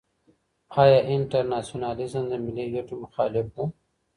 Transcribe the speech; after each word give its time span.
ایا 0.81 0.99
انټرناسيونالېزم 1.15 2.23
د 2.29 2.33
ملي 2.45 2.65
ګټو 2.75 2.93
مخالف 3.03 3.47
و؟ 3.53 3.57